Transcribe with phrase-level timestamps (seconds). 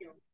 [0.00, 0.06] you.
[0.08, 0.33] know,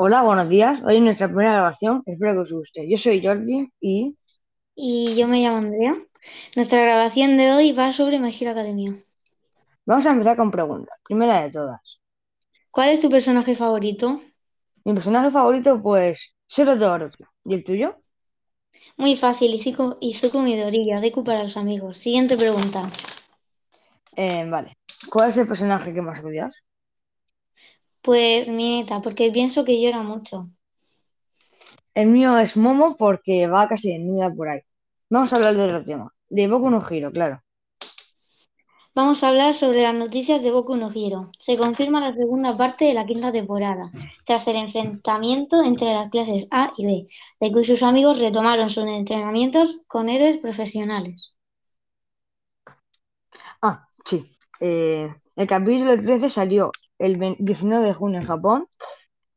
[0.00, 0.80] Hola, buenos días.
[0.84, 2.04] Hoy es nuestra primera grabación.
[2.06, 2.88] Espero que os guste.
[2.88, 4.16] Yo soy Jordi y
[4.76, 5.94] Y yo me llamo Andrea.
[6.54, 8.94] Nuestra grabación de hoy va sobre My Hero Academia.
[9.84, 10.96] vamos a empezar con preguntas.
[11.02, 12.00] Primera de todas.
[12.70, 14.20] ¿Cuál es tu personaje favorito?
[14.84, 17.24] Mi personaje favorito, pues, Zoro Orochi.
[17.44, 17.96] ¿Y el tuyo?
[18.96, 21.96] Muy fácil, Izuku, Izuku Midoriya, Deku para los amigos.
[21.96, 22.88] Siguiente pregunta.
[24.16, 24.76] Eh, vale.
[25.10, 26.54] ¿Cuál es el personaje que más odias?
[28.08, 30.48] Pues mi neta, porque pienso que llora mucho.
[31.92, 34.60] El mío es Momo porque va casi desnuda por ahí.
[35.10, 36.14] Vamos a hablar de otro tema.
[36.30, 37.42] De Boku no Hero, claro.
[38.94, 41.30] Vamos a hablar sobre las noticias de Boku no Hero.
[41.38, 43.90] Se confirma la segunda parte de la quinta temporada,
[44.24, 47.06] tras el enfrentamiento entre las clases A y B,
[47.40, 51.36] de que sus amigos retomaron sus entrenamientos con héroes profesionales.
[53.60, 54.34] Ah, sí.
[54.60, 58.66] Eh, el capítulo 13 salió el 20 19 de junio en Japón.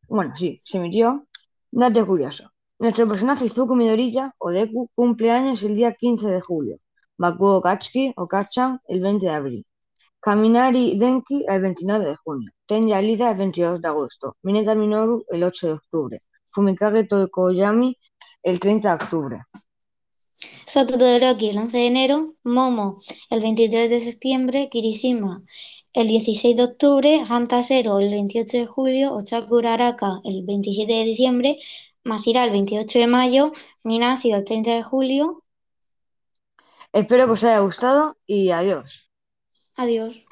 [0.07, 1.27] Bueno, sí, se emitió.
[1.71, 2.51] Dato curioso.
[2.79, 6.77] Nuestro personaje Izuku Midoriya, o Deku, cumple años el día 15 de julio.
[7.17, 9.65] Bakugo Katsuki, o Kachan, el 20 de abril.
[10.19, 12.51] Kaminari Denki, el 29 de junio.
[12.65, 14.37] Tenya Lida, el 22 de agosto.
[14.43, 16.23] Mineta Minoru, el 8 de octubre.
[16.49, 17.97] Fumikage Tokoyami,
[18.43, 19.41] el 30 de octubre.
[20.65, 22.97] Sato Todoroki el 11 de enero, Momo
[23.29, 25.43] el 23 de septiembre, Kirishima
[25.93, 31.03] el 16 de octubre, Hanta Zero el 28 de julio, Ochakura Araka el 27 de
[31.03, 31.57] diciembre,
[32.03, 33.51] Masira el 28 de mayo,
[33.83, 35.43] Minashi el 30 de julio.
[36.93, 39.09] Espero que os haya gustado y adiós.
[39.75, 40.25] Adiós.